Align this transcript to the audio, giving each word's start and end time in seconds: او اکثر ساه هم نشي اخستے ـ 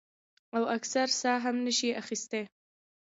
او 0.57 0.63
اکثر 0.77 1.07
ساه 1.21 1.37
هم 1.45 1.55
نشي 1.65 1.89
اخستے 2.01 2.41
ـ 2.45 2.49